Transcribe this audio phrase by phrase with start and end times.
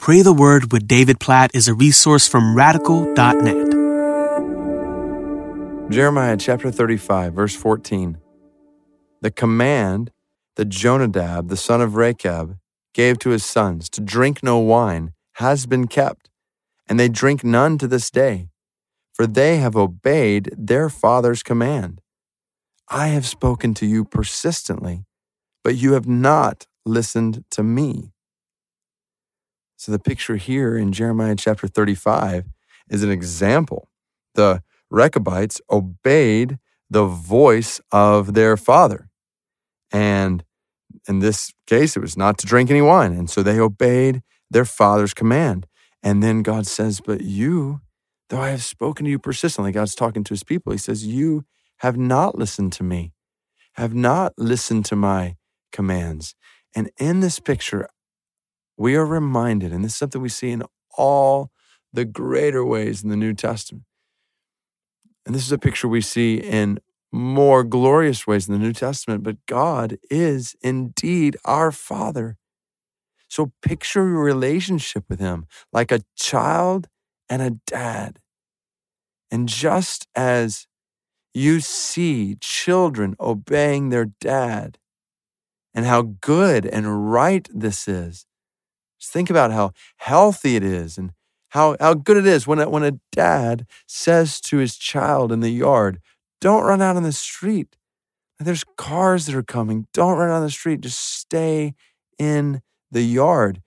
[0.00, 3.70] Pray the Word with David Platt is a resource from radical.net.
[5.90, 8.16] Jeremiah chapter 35, verse 14.
[9.20, 10.10] The command
[10.56, 12.56] that Jonadab, the son of Rechab,
[12.94, 16.30] gave to his sons to drink no wine has been kept,
[16.88, 18.48] and they drink none to this day,
[19.12, 22.00] for they have obeyed their father's command.
[22.88, 25.04] I have spoken to you persistently,
[25.62, 28.14] but you have not listened to me.
[29.80, 32.44] So the picture here in Jeremiah chapter 35
[32.90, 33.88] is an example.
[34.34, 36.58] The Rechabites obeyed
[36.90, 39.08] the voice of their father.
[39.90, 40.44] And
[41.08, 43.14] in this case, it was not to drink any wine.
[43.14, 45.66] And so they obeyed their father's command.
[46.02, 47.80] And then God says, But you,
[48.28, 50.72] though I have spoken to you persistently, God's talking to his people.
[50.72, 51.46] He says, You
[51.78, 53.14] have not listened to me,
[53.76, 55.36] have not listened to my
[55.72, 56.34] commands.
[56.76, 57.88] And in this picture,
[58.80, 60.62] we are reminded, and this is something we see in
[60.96, 61.50] all
[61.92, 63.84] the greater ways in the New Testament.
[65.26, 66.78] And this is a picture we see in
[67.12, 72.38] more glorious ways in the New Testament, but God is indeed our Father.
[73.28, 76.88] So picture your relationship with Him like a child
[77.28, 78.20] and a dad.
[79.30, 80.66] And just as
[81.34, 84.78] you see children obeying their dad
[85.74, 88.24] and how good and right this is,
[89.00, 91.12] just think about how healthy it is and
[91.50, 95.40] how, how good it is when a, when a dad says to his child in
[95.40, 96.00] the yard,
[96.40, 97.76] don't run out on the street.
[98.38, 99.86] There's cars that are coming.
[99.92, 100.80] Don't run out on the street.
[100.80, 101.74] Just stay
[102.18, 103.62] in the yard.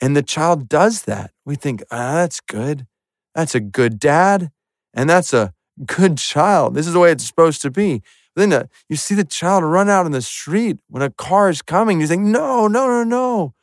[0.00, 1.32] And the child does that.
[1.44, 2.86] We think, ah, that's good.
[3.34, 4.50] That's a good dad.
[4.94, 5.54] And that's a
[5.86, 6.74] good child.
[6.74, 8.02] This is the way it's supposed to be.
[8.34, 11.62] Then uh, you see the child run out in the street when a car is
[11.62, 12.00] coming.
[12.00, 13.54] You think, no, no, no, no.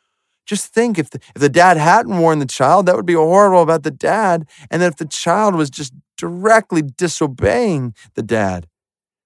[0.46, 3.62] Just think if the, if the dad hadn't warned the child, that would be horrible
[3.62, 4.48] about the dad.
[4.70, 8.68] And then if the child was just directly disobeying the dad,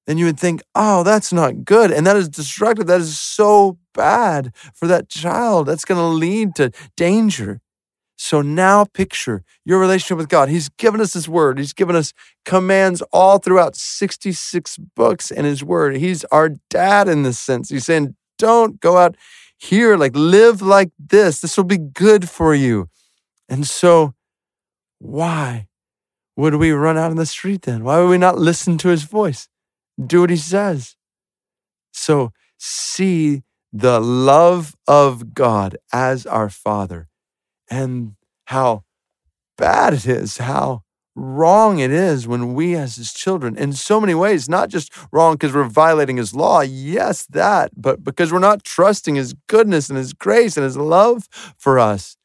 [0.07, 1.91] then you would think, oh, that's not good.
[1.91, 2.87] And that is destructive.
[2.87, 5.67] That is so bad for that child.
[5.67, 7.61] That's going to lead to danger.
[8.17, 10.49] So now picture your relationship with God.
[10.49, 12.11] He's given us His word, He's given us
[12.43, 15.95] commands all throughout 66 books in His word.
[15.95, 17.69] He's our dad in this sense.
[17.69, 19.15] He's saying, don't go out
[19.59, 21.41] here, like live like this.
[21.41, 22.89] This will be good for you.
[23.47, 24.13] And so,
[24.99, 25.67] why
[26.35, 27.83] would we run out in the street then?
[27.83, 29.49] Why would we not listen to his voice?
[30.03, 30.95] Do what he says.
[31.91, 33.43] So, see
[33.73, 37.09] the love of God as our Father
[37.69, 38.15] and
[38.45, 38.85] how
[39.57, 40.83] bad it is, how
[41.19, 45.35] wrong it is when we, as his children, in so many ways, not just wrong
[45.35, 49.97] because we're violating his law, yes, that, but because we're not trusting his goodness and
[49.97, 51.27] his grace and his love
[51.57, 52.17] for us.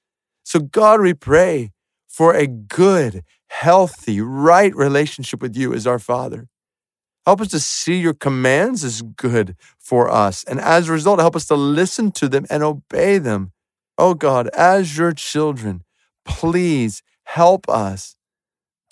[0.44, 1.72] So, God, we pray
[2.08, 6.48] for a good, healthy, right relationship with you as our Father.
[7.26, 10.44] Help us to see your commands as good for us.
[10.44, 13.52] And as a result, help us to listen to them and obey them.
[13.96, 15.82] Oh God, as your children,
[16.24, 18.16] please help us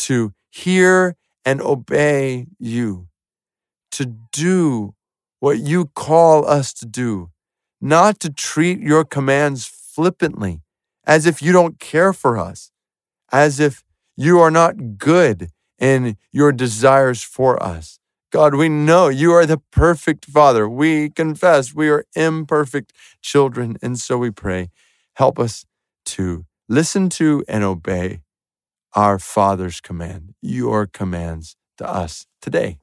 [0.03, 3.09] to hear and obey you,
[3.93, 4.95] to do
[5.41, 7.31] what you call us to do,
[7.81, 10.61] not to treat your commands flippantly,
[11.05, 12.71] as if you don't care for us,
[13.33, 13.83] as if
[14.17, 17.99] you are not good in your desires for us.
[18.31, 20.69] God, we know you are the perfect Father.
[20.69, 23.77] We confess we are imperfect children.
[23.83, 24.71] And so we pray,
[25.17, 25.67] help us
[26.07, 28.21] to listen to and obey
[28.95, 32.79] our Father's command, your commands to us today.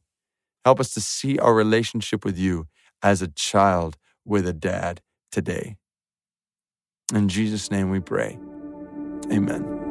[0.66, 2.68] Help us to see our relationship with you
[3.02, 5.78] as a child with a dad today.
[7.14, 8.38] In Jesus' name we pray.
[9.31, 9.88] Amen.